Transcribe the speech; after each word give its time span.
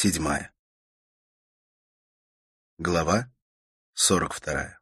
Седьмая. 0.00 0.52
Глава 2.78 3.32
сорок 3.94 4.32
вторая. 4.32 4.78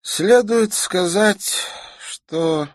Следует 0.00 0.72
сказать, 0.72 1.66
что 2.00 2.70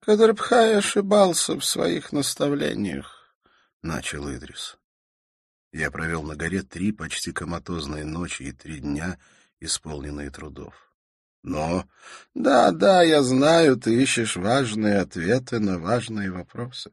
Кадрбхай 0.00 0.78
ошибался 0.78 1.54
в 1.54 1.64
своих 1.64 2.10
наставлениях,— 2.10 3.32
начал 3.82 4.28
Идрис. 4.28 4.76
Я 5.70 5.92
провел 5.92 6.24
на 6.24 6.34
горе 6.34 6.62
три 6.62 6.90
почти 6.90 7.30
коматозные 7.30 8.04
ночи 8.04 8.42
и 8.42 8.50
три 8.50 8.80
дня, 8.80 9.20
исполненные 9.60 10.30
трудов. 10.30 10.74
Но... 11.44 11.88
Да, 12.34 12.72
да, 12.72 13.04
я 13.04 13.22
знаю, 13.22 13.76
ты 13.76 14.02
ищешь 14.02 14.34
важные 14.34 14.98
ответы 14.98 15.60
на 15.60 15.78
важные 15.78 16.32
вопросы. 16.32 16.90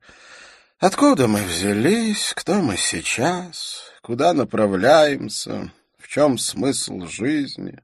Откуда 0.85 1.29
мы 1.29 1.41
взялись, 1.45 2.33
кто 2.35 2.61
мы 2.61 2.75
сейчас, 2.75 3.89
куда 4.01 4.33
направляемся, 4.33 5.71
в 5.97 6.09
чем 6.09 6.37
смысл 6.37 7.05
жизни, 7.07 7.79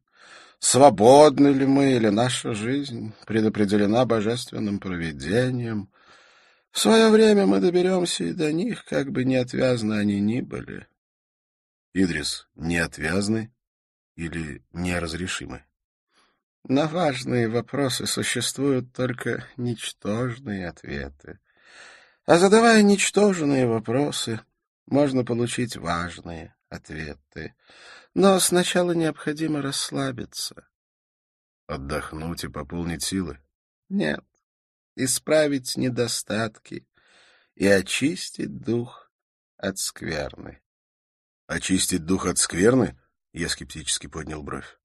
свободны 0.59 1.47
ли 1.47 1.65
мы 1.65 1.93
или 1.93 2.09
наша 2.09 2.53
жизнь 2.53 3.13
предопределена 3.25 4.03
божественным 4.03 4.81
провидением. 4.81 5.89
В 6.71 6.79
свое 6.79 7.07
время 7.07 7.45
мы 7.45 7.61
доберемся 7.61 8.25
и 8.25 8.33
до 8.33 8.51
них, 8.51 8.83
как 8.83 9.13
бы 9.13 9.23
неотвязны 9.23 9.93
они 9.93 10.19
ни 10.19 10.41
были. 10.41 10.85
Идрис, 11.93 12.49
неотвязны 12.55 13.53
или 14.17 14.61
неразрешимы? 14.73 15.63
На 16.65 16.85
важные 16.87 17.47
вопросы 17.47 18.05
существуют 18.05 18.91
только 18.91 19.45
ничтожные 19.55 20.67
ответы. 20.67 21.39
А 22.29 22.37
задавая 22.37 22.83
ничтожные 22.83 23.65
вопросы, 23.65 24.39
можно 24.85 25.25
получить 25.25 25.75
важные 25.75 26.55
ответы. 26.69 27.55
Но 28.13 28.39
сначала 28.39 28.91
необходимо 28.91 29.63
расслабиться. 29.63 30.67
Отдохнуть 31.65 32.43
и 32.43 32.47
пополнить 32.47 33.01
силы? 33.01 33.39
Нет. 33.89 34.23
Исправить 34.95 35.75
недостатки 35.75 36.87
и 37.55 37.65
очистить 37.65 38.61
дух 38.61 39.11
от 39.57 39.79
скверны. 39.79 40.61
Очистить 41.47 42.05
дух 42.05 42.27
от 42.27 42.37
скверны? 42.37 42.95
Я 43.33 43.49
скептически 43.49 44.05
поднял 44.05 44.43
бровь. 44.43 44.77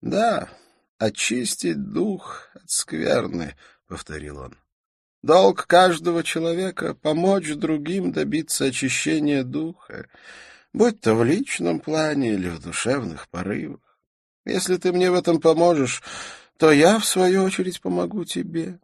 Да, 0.00 0.48
очистить 0.96 1.90
дух 1.90 2.50
от 2.54 2.70
скверны, 2.70 3.56
повторил 3.88 4.38
он. 4.38 4.56
Долг 5.22 5.66
каждого 5.66 6.22
человека— 6.22 6.94
помочь 7.02 7.52
другим 7.54 8.12
добиться 8.12 8.66
очищения 8.66 9.42
духа, 9.42 10.08
будь 10.72 11.00
то 11.00 11.14
в 11.14 11.24
личном 11.24 11.80
плане 11.80 12.34
или 12.34 12.48
в 12.48 12.60
душевных 12.60 13.28
порывах. 13.28 13.98
Если 14.44 14.76
ты 14.76 14.92
мне 14.92 15.10
в 15.10 15.14
этом 15.14 15.40
поможешь, 15.40 16.02
то 16.56 16.70
я, 16.70 17.00
в 17.00 17.04
свою 17.04 17.42
очередь, 17.42 17.80
помогу 17.80 18.24
тебе. 18.24 18.78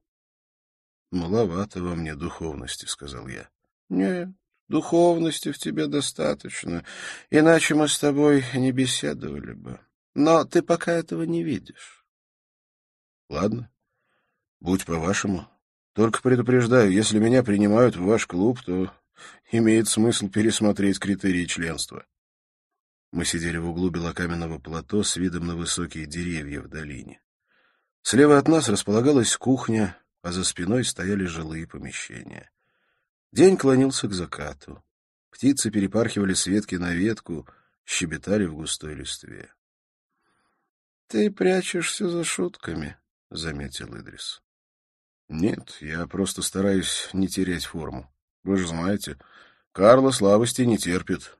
—Маловато 1.12 1.80
во 1.80 1.94
мне 1.94 2.16
духовности,— 2.16 2.86
сказал 2.86 3.28
я.— 3.28 3.48
Нет, 3.88 4.28
духовности 4.68 5.52
в 5.52 5.58
тебе 5.58 5.86
достаточно, 5.86 6.84
иначе 7.30 7.76
мы 7.76 7.86
с 7.86 7.96
тобой 7.96 8.44
не 8.54 8.72
беседовали 8.72 9.52
бы. 9.52 9.78
Но 10.14 10.44
ты 10.44 10.62
пока 10.62 10.92
этого 10.92 11.22
не 11.22 11.44
видишь.— 11.44 12.04
Ладно, 13.30 13.70
будь 14.58 14.84
по-вашему. 14.84 15.48
Только 15.94 16.20
предупреждаю, 16.22 16.90
если 16.90 17.20
меня 17.20 17.44
принимают 17.44 17.94
в 17.96 18.02
ваш 18.02 18.26
клуб, 18.26 18.60
то 18.66 18.92
имеет 19.52 19.88
смысл 19.88 20.28
пересмотреть 20.28 20.98
критерии 20.98 21.46
членства. 21.46 22.04
Мы 23.12 23.24
сидели 23.24 23.58
в 23.58 23.68
углу 23.68 23.90
белокаменного 23.90 24.58
плато 24.58 25.04
с 25.04 25.16
видом 25.16 25.46
на 25.46 25.54
высокие 25.54 26.06
деревья 26.06 26.60
в 26.60 26.68
долине. 26.68 27.22
Слева 28.02 28.38
от 28.38 28.48
нас 28.48 28.68
располагалась 28.68 29.36
кухня, 29.36 29.96
а 30.20 30.32
за 30.32 30.42
спиной 30.42 30.84
стояли 30.84 31.26
жилые 31.26 31.68
помещения. 31.68 32.50
День 33.30 33.56
клонился 33.56 34.08
к 34.08 34.12
закату. 34.12 34.82
Птицы 35.30 35.70
перепархивали 35.70 36.34
с 36.34 36.46
ветки 36.46 36.74
на 36.74 36.92
ветку, 36.92 37.48
щебетали 37.84 38.46
в 38.46 38.56
густой 38.56 38.94
листве.— 38.94 39.52
Ты 41.06 41.30
прячешься 41.30 42.08
за 42.08 42.24
шутками,— 42.24 42.96
заметил 43.30 43.96
Идрис. 43.96 44.43
Нет, 45.28 45.78
я 45.80 46.06
просто 46.06 46.42
стараюсь 46.42 47.08
не 47.12 47.28
терять 47.28 47.64
форму. 47.64 48.12
Вы 48.42 48.58
же 48.58 48.66
знаете, 48.66 49.18
Карла 49.72 50.10
слабости 50.10 50.62
не 50.62 50.76
терпит. 50.76 51.38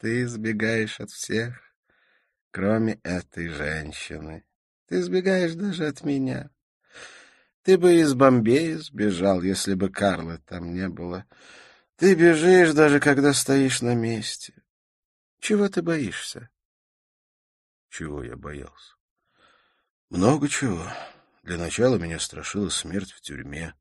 Ты 0.00 0.24
избегаешь 0.24 1.00
от 1.00 1.10
всех, 1.10 1.60
кроме 2.50 3.00
этой 3.02 3.48
женщины. 3.48 4.44
Ты 4.86 5.00
избегаешь 5.00 5.54
даже 5.54 5.86
от 5.86 6.04
меня. 6.04 6.50
Ты 7.62 7.78
бы 7.78 7.94
из 7.94 8.14
Бомбея 8.14 8.78
сбежал, 8.78 9.42
если 9.42 9.74
бы 9.74 9.90
Карлы 9.90 10.38
там 10.46 10.72
не 10.74 10.88
было. 10.88 11.26
Ты 11.96 12.14
бежишь, 12.14 12.72
даже 12.72 13.00
когда 13.00 13.32
стоишь 13.32 13.82
на 13.82 13.94
месте. 13.94 14.54
Чего 15.38 15.68
ты 15.68 15.82
боишься? 15.82 16.50
Чего 17.90 18.22
я 18.22 18.36
боялся? 18.36 18.94
Много 20.08 20.48
чего. 20.48 20.86
Для 21.42 21.56
начала 21.56 21.96
меня 21.96 22.18
страшила 22.18 22.68
смерть 22.68 23.12
в 23.12 23.20
тюрьме. 23.20 23.74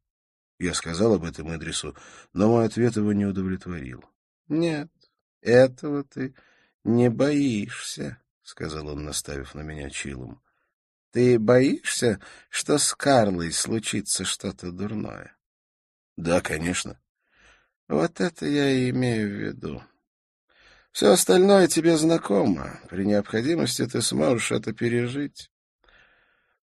Я 0.60 0.74
сказал 0.74 1.14
об 1.16 1.24
этом 1.24 1.54
Идрису, 1.56 1.96
но 2.34 2.50
мой 2.50 2.66
ответ 2.66 2.96
его 2.96 3.14
не 3.14 3.26
удовлетворил.— 3.26 4.04
Нет, 4.48 4.90
этого 5.42 6.04
ты 6.04 6.36
не 6.84 7.10
боишься,— 7.10 8.22
сказал 8.44 8.88
он, 8.88 9.04
наставив 9.04 9.56
на 9.56 9.62
меня 9.62 9.90
чилом.— 9.90 10.42
Ты 11.12 11.40
боишься, 11.40 12.20
что 12.50 12.78
с 12.78 12.94
Карлой 12.94 13.52
случится 13.52 14.26
что-то 14.26 14.72
дурное?— 14.72 15.38
Да, 16.18 16.42
конечно.— 16.42 17.00
Вот 17.88 18.20
это 18.20 18.46
я 18.46 18.70
и 18.70 18.90
имею 18.90 19.30
в 19.30 19.34
виду. 19.34 19.84
Все 20.92 21.12
остальное 21.12 21.68
тебе 21.68 21.98
знакомо. 21.98 22.80
При 22.90 23.06
необходимости 23.06 23.86
ты 23.86 24.02
сможешь 24.02 24.52
это 24.52 24.74
пережить. 24.74 25.52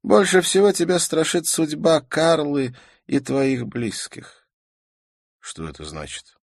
Больше 0.06 0.40
всего 0.40 0.70
тебя 0.70 1.00
страшит 1.00 1.48
судьба 1.48 2.00
Карлы 2.00 2.76
и 3.08 3.18
твоих 3.18 3.66
близких. 3.66 4.46
Что 5.40 5.68
это 5.68 5.84
значит? 5.84 6.36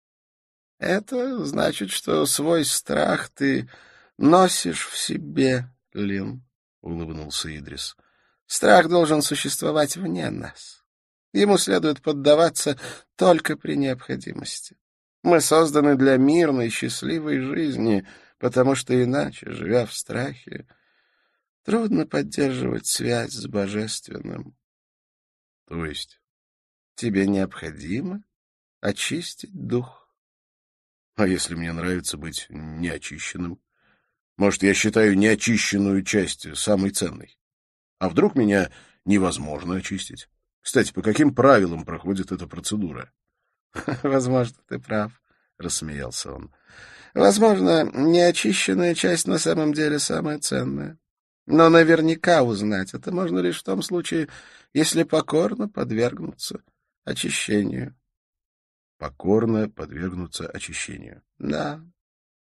Это 0.78 1.42
значит, 1.46 1.90
что 1.90 2.26
свой 2.26 2.66
страх 2.66 3.30
ты 3.30 3.70
носишь 4.18 4.86
в 4.86 4.98
себе, 4.98 5.64
Лин,— 5.94 6.44
улыбнулся 6.82 7.56
Идрис. 7.56 7.96
Страх 8.44 8.90
должен 8.90 9.22
существовать 9.22 9.96
вне 9.96 10.28
нас. 10.28 10.84
Ему 11.32 11.56
следует 11.56 12.02
поддаваться 12.02 12.78
только 13.16 13.56
при 13.56 13.78
необходимости. 13.78 14.76
Мы 15.22 15.40
созданы 15.40 15.96
для 15.96 16.18
мирной, 16.18 16.68
счастливой 16.68 17.40
жизни, 17.40 18.06
потому 18.36 18.74
что 18.74 19.02
иначе, 19.02 19.50
живя 19.52 19.86
в 19.86 19.94
страхе, 19.94 20.66
Трудно 21.64 22.06
поддерживать 22.06 22.86
связь 22.86 23.32
с 23.32 23.46
божественным. 23.46 24.54
То 25.66 25.86
есть 25.86 26.20
тебе 26.94 27.26
необходимо 27.26 28.22
очистить 28.80 29.54
дух. 29.54 30.14
А 31.16 31.26
если 31.26 31.54
мне 31.54 31.72
нравится 31.72 32.18
быть 32.18 32.46
неочищенным? 32.50 33.58
Может, 34.36 34.62
я 34.62 34.74
считаю 34.74 35.16
неочищенную 35.16 36.04
часть 36.04 36.54
самой 36.54 36.90
ценной? 36.90 37.38
А 37.98 38.10
вдруг 38.10 38.34
меня 38.34 38.70
невозможно 39.06 39.76
очистить? 39.76 40.28
Кстати, 40.60 40.92
по 40.92 41.00
каким 41.00 41.34
правилам 41.34 41.86
проходит 41.86 42.30
эта 42.30 42.46
процедура?— 42.46 43.10
Возможно, 44.02 44.56
ты 44.68 44.78
прав,— 44.78 45.12
рассмеялся 45.58 46.32
он.— 46.32 46.54
Возможно, 47.14 47.84
неочищенная 47.84 48.94
часть 48.94 49.26
на 49.26 49.38
самом 49.38 49.72
деле 49.72 49.98
самая 49.98 50.38
ценная. 50.38 50.98
Но 51.46 51.68
наверняка 51.68 52.42
узнать 52.42 52.94
это 52.94 53.12
можно 53.12 53.38
лишь 53.40 53.60
в 53.60 53.64
том 53.64 53.82
случае, 53.82 54.28
если 54.72 55.02
покорно 55.02 55.68
подвергнуться 55.68 56.62
очищению. 57.04 57.94
Покорно 58.98 59.68
подвергнуться 59.68 60.48
очищению. 60.48 61.22
Да. 61.38 61.84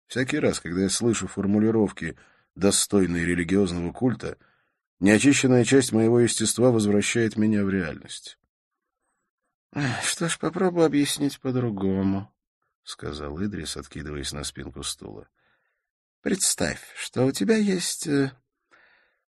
Всякий 0.07 0.39
раз, 0.39 0.59
когда 0.59 0.81
я 0.81 0.89
слышу 0.89 1.27
формулировки, 1.27 2.17
достойные 2.55 3.25
религиозного 3.25 3.91
культа, 3.91 4.37
неочищенная 4.99 5.63
часть 5.63 5.91
моего 5.91 6.19
естества 6.19 6.71
возвращает 6.71 7.37
меня 7.37 7.63
в 7.63 7.69
реальность.— 7.69 8.39
Что 10.03 10.27
ж, 10.27 10.39
попробую 10.39 10.85
объяснить 10.85 11.39
по-другому,— 11.39 12.33
сказал 12.83 13.37
Идрис, 13.43 13.77
откидываясь 13.77 14.31
на 14.31 14.43
спинку 14.43 14.81
стула.— 14.81 15.27
Представь, 16.21 16.81
что 16.95 17.25
у 17.25 17.31
тебя 17.31 17.57
есть 17.57 18.07
э, 18.07 18.31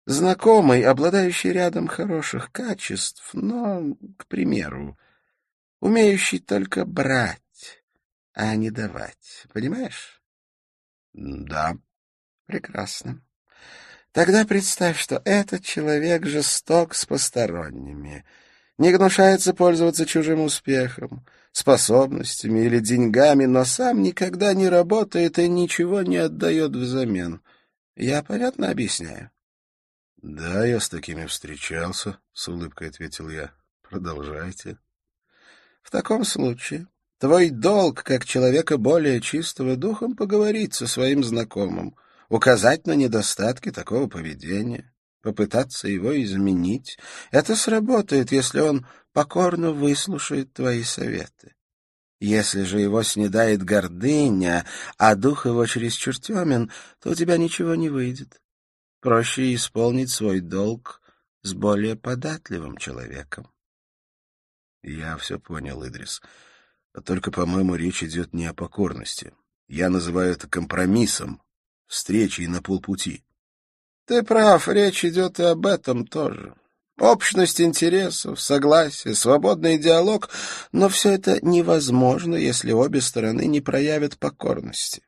знакомый, 0.09 0.85
обладающий 0.85 1.53
рядом 1.53 1.87
хороших 1.87 2.51
качеств, 2.51 3.29
но, 3.35 3.95
к 4.17 4.27
примеру, 4.27 4.99
умеющий 5.81 6.39
только 6.39 6.87
брать, 6.87 7.85
а 8.33 8.57
не 8.57 8.71
давать. 8.71 9.47
Понимаешь?— 9.53 10.23
Да.— 11.13 11.77
Прекрасно. 12.47 13.21
Тогда 14.13 14.47
представь, 14.47 14.99
что 14.99 15.21
этот 15.27 15.63
человек 15.63 16.25
жесток 16.25 16.95
с 16.95 17.05
посторонними, 17.05 18.25
не 18.79 18.93
гнушается 18.93 19.53
пользоваться 19.53 20.07
чужим 20.07 20.41
успехом, 20.41 21.27
способностями 21.53 22.61
или 22.61 22.79
деньгами, 22.79 23.45
но 23.45 23.65
сам 23.67 24.03
никогда 24.03 24.55
не 24.55 24.71
работает 24.71 25.39
и 25.39 25.49
ничего 25.49 26.01
не 26.01 26.17
отдает 26.17 26.75
взамен. 26.75 27.43
Я 27.95 28.23
понятно 28.23 28.71
объясняю?— 28.71 29.31
Да, 30.23 30.67
я 30.67 30.81
с 30.81 30.89
такими 30.89 31.27
встречался,— 31.27 32.19
с 32.33 32.49
улыбкой 32.49 32.89
ответил 32.89 33.29
я.— 33.29 33.53
Продолжайте.— 33.83 34.79
В 35.83 35.91
таком 35.91 36.25
случае 36.25 36.87
твой 37.19 37.51
долг, 37.51 38.03
как 38.03 38.25
человека 38.25 38.79
более 38.79 39.21
чистого 39.21 39.77
духом, 39.77 40.17
поговорить 40.17 40.75
со 40.75 40.87
своим 40.87 41.23
знакомым— 41.23 41.97
указать 42.29 42.87
на 42.87 42.93
недостатки 42.93 43.71
такого 43.71 44.07
поведения, 44.07 44.93
попытаться 45.23 45.89
его 45.89 46.21
изменить. 46.23 46.99
Это 47.31 47.57
сработает, 47.57 48.33
если 48.33 48.61
он 48.61 48.87
покорно 49.13 49.73
выслушает 49.73 50.53
твои 50.53 50.83
советы. 50.83 51.55
Если 52.21 52.65
же 52.65 52.81
его 52.81 53.03
снедает 53.03 53.63
гордыня, 53.63 54.67
а 54.97 55.15
дух 55.15 55.47
его 55.47 55.65
чересчур 55.67 56.19
темен, 56.19 56.71
то 57.01 57.11
у 57.11 57.15
тебя 57.15 57.37
ничего 57.37 57.75
не 57.77 57.89
выйдет. 57.89 58.41
Проще 59.01 59.55
исполнить 59.55 60.11
свой 60.11 60.41
долг 60.41 61.01
с 61.43 61.55
более 61.55 61.95
податливым 61.95 62.77
человеком. 62.77 63.49
Я 64.83 65.17
все 65.17 65.39
понял, 65.39 65.87
Идрис. 65.87 66.21
Только, 67.05 67.31
по-моему, 67.31 67.77
речь 67.77 68.03
идет 68.03 68.35
не 68.35 68.47
о 68.47 68.55
покорности. 68.55 69.33
Я 69.69 69.89
называю 69.89 70.33
это 70.33 70.49
компромиссом, 70.49 71.43
встречей 71.87 72.47
на 72.49 72.61
полпути. 72.61 73.25
Ты 74.07 74.23
прав, 74.23 74.67
речь 74.69 75.05
идет 75.05 75.39
и 75.39 75.45
об 75.45 75.67
этом 75.67 76.07
тоже. 76.07 76.55
Общность 76.99 77.61
интересов, 77.61 78.41
согласие, 78.41 79.15
свободный 79.15 79.79
диалог, 79.79 80.31
но 80.73 80.89
все 80.89 81.13
это 81.13 81.39
невозможно, 81.47 82.35
если 82.35 82.73
обе 82.73 83.01
стороны 83.01 83.47
не 83.47 83.61
проявят 83.61 84.19
покорности. 84.19 85.03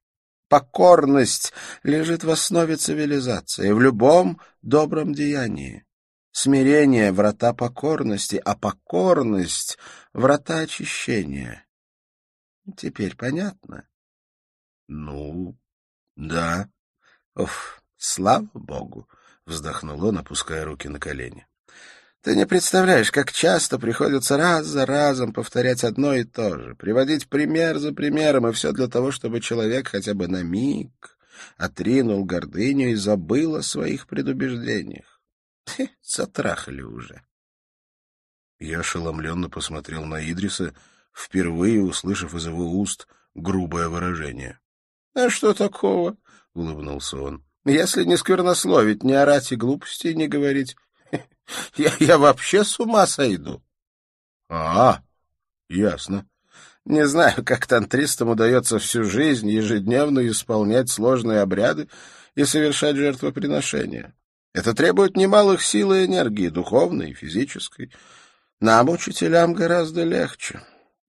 Покорность 0.51 1.53
лежит 1.85 2.25
в 2.25 2.31
основе 2.31 2.75
цивилизации, 2.75 3.71
в 3.71 3.81
любом 3.81 4.41
добром 4.63 5.15
деянии. 5.15 5.87
Смирение— 6.33 7.13
врата 7.13 7.55
покорности, 7.55 8.43
а 8.45 8.57
покорность— 8.57 9.79
врата 10.13 10.59
очищения. 10.59 11.69
Теперь 12.77 13.15
понятно?— 13.15 13.89
Ну, 14.89 15.57
да. 16.17 16.69
Уф, 17.37 17.81
слава 17.97 18.51
богу, 18.53 19.09
вздохнул 19.47 20.05
он, 20.05 20.19
опуская 20.19 20.65
руки 20.65 20.89
на 20.89 20.99
колени. 20.99 21.47
Ты 22.23 22.37
не 22.37 22.47
представляешь, 22.47 23.11
как 23.11 23.33
часто 23.33 23.79
приходится 23.79 24.37
раз 24.37 24.67
за 24.67 24.85
разом 24.85 25.33
повторять 25.33 25.85
одно 25.85 26.15
и 26.15 26.25
то 26.25 26.59
же, 26.59 26.75
приводить 26.75 27.29
пример 27.29 27.79
за 27.79 27.95
примером, 27.95 28.47
и 28.47 28.53
все 28.53 28.73
для 28.73 28.89
того, 28.89 29.11
чтобы 29.11 29.41
человек 29.41 29.89
хотя 29.89 30.13
бы 30.13 30.29
на 30.29 30.43
миг 30.43 31.17
отринул 31.57 32.27
гордыню 32.27 32.91
и 32.91 32.95
забыл 32.95 33.57
о 33.57 33.63
своих 33.63 34.07
предубеждениях. 34.07 35.23
Хе, 35.67 35.89
затрахали 36.03 36.83
уже. 36.83 37.23
Я 38.59 38.81
ошеломленно 38.81 39.49
посмотрел 39.49 40.05
на 40.05 40.21
Идриса, 40.31 40.75
впервые 41.15 41.83
услышав 41.83 42.35
из 42.35 42.47
его 42.47 42.71
уст 42.71 43.09
грубое 43.35 43.89
выражение.— 43.89 44.61
А 45.15 45.31
что 45.31 45.55
такого?— 45.55 46.19
улыбнулся 46.55 47.17
он.— 47.17 47.45
Если 47.65 48.05
не 48.05 48.19
сквернословить, 48.19 49.03
не 49.03 49.15
орать 49.15 49.53
и 49.53 49.57
глупостей 49.57 50.15
не 50.15 50.29
говорить, 50.29 50.77
я, 51.77 51.93
я 52.01 52.19
вообще 52.19 52.65
с 52.65 52.79
ума 52.81 53.07
сойду.— 53.07 53.63
А, 54.49 55.03
ясно. 55.69 56.27
Не 56.85 57.07
знаю, 57.07 57.45
как 57.45 57.67
тантристам 57.67 58.31
удается 58.31 58.79
всю 58.79 59.05
жизнь 59.05 59.49
ежедневно 59.49 60.27
исполнять 60.27 60.89
сложные 60.91 61.41
обряды 61.41 61.89
и 62.35 62.45
совершать 62.45 62.97
жертвоприношения. 62.97 64.15
Это 64.53 64.75
требует 64.75 65.17
немалых 65.17 65.63
сил 65.63 65.93
и 65.93 66.07
энергии, 66.07 66.49
духовной 66.49 67.11
и 67.11 67.15
физической. 67.15 67.93
Нам, 68.61 68.89
учителям, 68.89 69.53
гораздо 69.53 70.05
легче. 70.05 70.63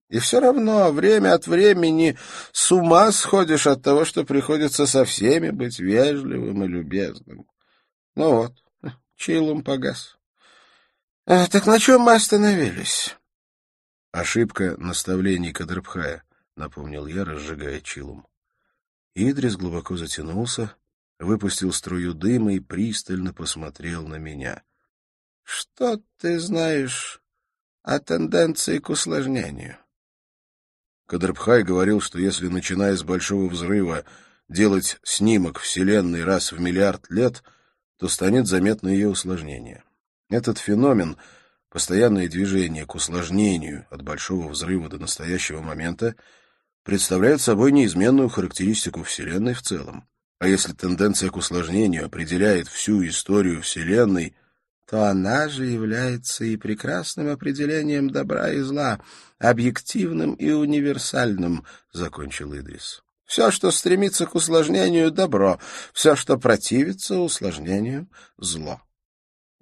И 0.08 0.18
все 0.18 0.40
равно 0.40 0.92
время 0.92 1.34
от 1.34 1.46
времени 1.46 2.18
с 2.52 2.70
ума 2.70 3.10
сходишь 3.12 3.66
от 3.66 3.82
того, 3.82 4.04
что 4.04 4.24
приходится 4.24 4.86
со 4.86 5.04
всеми 5.04 5.50
быть 5.50 5.78
вежливым 5.78 6.64
и 6.64 6.68
любезным. 6.68 7.46
Ну 8.14 8.36
вот, 8.36 8.52
чилом 9.22 9.62
погас. 9.62 10.18
А, 11.26 11.46
так 11.46 11.66
на 11.66 11.78
чем 11.78 12.00
мы 12.00 12.14
остановились? 12.14 13.16
Ошибка 14.10 14.74
наставлений 14.78 15.52
Кадрбхая, 15.52 16.24
напомнил 16.56 17.06
я, 17.06 17.24
разжигая 17.24 17.80
чилум. 17.80 18.26
Идрис 19.14 19.56
глубоко 19.56 19.96
затянулся, 19.96 20.74
выпустил 21.20 21.72
струю 21.72 22.14
дыма 22.14 22.54
и 22.54 22.58
пристально 22.58 23.32
посмотрел 23.32 24.08
на 24.08 24.16
меня.— 24.16 24.64
Что 25.44 26.02
ты 26.18 26.40
знаешь 26.40 27.22
о 27.82 28.00
тенденции 28.00 28.78
к 28.78 28.90
усложнению? 28.90 29.78
Кадрбхай 31.06 31.62
говорил, 31.62 32.00
что 32.00 32.18
если, 32.18 32.48
начиная 32.48 32.96
с 32.96 33.04
Большого 33.04 33.48
Взрыва, 33.48 34.04
делать 34.48 34.98
снимок 35.04 35.60
Вселенной 35.60 36.24
раз 36.24 36.50
в 36.50 36.60
миллиард 36.60 37.08
лет, 37.08 37.44
то 38.02 38.08
станет 38.08 38.48
заметно 38.48 38.88
ее 38.88 39.08
усложнение. 39.08 39.84
Этот 40.28 40.58
феномен, 40.58 41.16
постоянное 41.70 42.28
движение 42.28 42.84
к 42.84 42.96
усложнению 42.96 43.86
от 43.90 44.02
Большого 44.02 44.48
Взрыва 44.48 44.88
до 44.88 44.98
настоящего 44.98 45.60
момента, 45.60 46.16
представляет 46.82 47.40
собой 47.40 47.70
неизменную 47.70 48.28
характеристику 48.28 49.04
Вселенной 49.04 49.54
в 49.54 49.62
целом. 49.62 50.08
А 50.40 50.48
если 50.48 50.72
тенденция 50.72 51.30
к 51.30 51.36
усложнению 51.36 52.06
определяет 52.06 52.66
всю 52.66 53.06
историю 53.06 53.62
Вселенной, 53.62 54.34
то 54.90 55.04
она 55.04 55.48
же 55.48 55.66
является 55.66 56.44
и 56.44 56.56
прекрасным 56.56 57.28
определением 57.28 58.10
добра 58.10 58.50
и 58.50 58.58
зла, 58.62 59.00
объективным 59.38 60.34
и 60.34 60.50
универсальным,— 60.50 61.64
закончил 61.92 62.52
Идрис. 62.52 63.04
Все, 63.32 63.50
что 63.50 63.70
стремится 63.70 64.26
к 64.26 64.34
усложнению— 64.34 65.10
добро, 65.10 65.58
все, 65.94 66.16
что 66.16 66.36
противится 66.36 67.18
усложнению— 67.18 68.06
зло. 68.36 68.82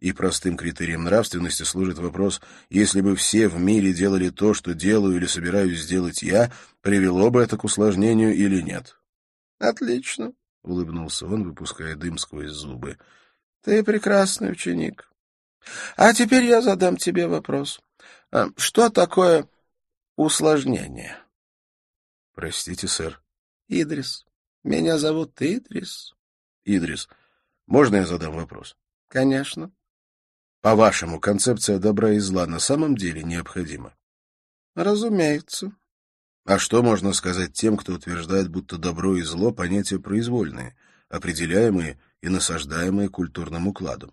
И 0.00 0.10
простым 0.10 0.56
критерием 0.56 1.04
нравственности 1.04 1.62
служит 1.62 1.98
вопрос, 1.98 2.40
если 2.68 3.00
бы 3.00 3.14
все 3.14 3.46
в 3.46 3.60
мире 3.60 3.92
делали 3.92 4.30
то, 4.30 4.54
что 4.54 4.74
делаю 4.74 5.18
или 5.18 5.26
собираюсь 5.26 5.82
сделать 5.82 6.20
я, 6.20 6.52
привело 6.80 7.30
бы 7.30 7.42
это 7.42 7.56
к 7.56 7.62
усложнению 7.62 8.34
или 8.34 8.60
нет?— 8.60 8.96
Отлично,— 9.60 10.32
улыбнулся 10.64 11.26
он, 11.26 11.44
выпуская 11.44 11.94
дым 11.94 12.18
сквозь 12.18 12.50
зубы.— 12.50 12.98
Ты 13.62 13.84
прекрасный 13.84 14.50
ученик. 14.50 15.08
А 15.96 16.12
теперь 16.12 16.42
я 16.42 16.60
задам 16.60 16.96
тебе 16.96 17.28
вопрос. 17.28 17.80
А, 18.32 18.48
что 18.56 18.90
такое 18.90 19.46
усложнение? 20.16 21.16
Простите, 22.34 22.88
сэр. 22.88 23.22
Идрис. 23.70 24.26
Меня 24.64 24.98
зовут 24.98 25.40
Идрис. 25.40 26.16
Идрис. 26.64 27.08
Можно 27.68 27.96
я 27.96 28.06
задам 28.06 28.34
вопрос? 28.34 28.76
Конечно. 29.06 29.70
По-вашему, 30.60 31.20
концепция 31.20 31.78
добра 31.78 32.12
и 32.14 32.18
зла 32.18 32.48
на 32.48 32.58
самом 32.58 32.96
деле 32.96 33.22
необходима? 33.22 33.94
Разумеется. 34.74 35.72
А 36.44 36.58
что 36.58 36.82
можно 36.82 37.12
сказать 37.12 37.52
тем, 37.52 37.76
кто 37.76 37.92
утверждает, 37.92 38.48
будто 38.48 38.76
добро 38.76 39.16
и 39.16 39.22
зло— 39.22 39.52
понятия 39.52 40.00
произвольные, 40.00 40.76
определяемые 41.08 42.00
и 42.22 42.28
насаждаемые 42.28 43.08
культурным 43.08 43.68
укладом? 43.68 44.12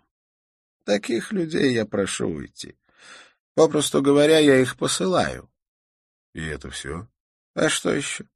Таких 0.83 1.31
людей 1.31 1.73
я 1.73 1.87
прошу 1.87 2.27
уйти. 2.27 2.77
Попросту 3.55 4.03
говоря, 4.03 4.37
я 4.37 4.59
их 4.59 4.77
посылаю. 4.77 5.49
И 6.35 6.45
это 6.45 6.69
все? 6.69 7.07
А 7.55 7.69
что 7.69 7.91
еще? 7.91 8.27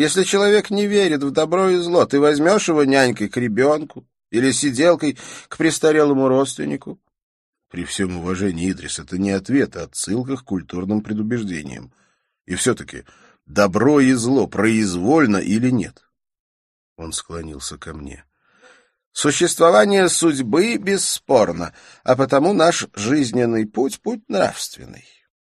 Если 0.00 0.24
человек 0.24 0.70
не 0.70 0.86
верит 0.86 1.22
в 1.22 1.30
добро 1.30 1.68
и 1.68 1.76
зло, 1.76 2.06
ты 2.06 2.18
возьмешь 2.18 2.68
его 2.68 2.84
нянькой 2.84 3.28
к 3.28 3.36
ребенку 3.36 4.08
или 4.30 4.50
сиделкой 4.50 5.18
к 5.48 5.58
престарелому 5.58 6.26
родственнику? 6.26 6.98
При 7.68 7.84
всем 7.84 8.16
уважении, 8.16 8.72
Идрис, 8.72 8.98
это 8.98 9.18
не 9.18 9.30
ответ, 9.30 9.76
а 9.76 9.82
отсылка 9.82 10.38
к 10.38 10.44
культурным 10.44 11.02
предубеждениям. 11.02 11.92
И 12.46 12.54
все-таки 12.54 13.04
добро 13.44 14.00
и 14.00 14.14
зло 14.14 14.46
произвольно 14.46 15.36
или 15.36 15.68
нет? 15.68 16.02
Он 16.96 17.12
склонился 17.12 17.76
ко 17.76 17.92
мне. 17.92 18.24
Существование 19.12 20.08
судьбы 20.08 20.78
бесспорно, 20.78 21.74
а 22.04 22.16
потому 22.16 22.54
наш 22.54 22.86
жизненный 22.94 23.66
путь— 23.66 24.00
путь 24.02 24.26
нравственный. 24.28 25.04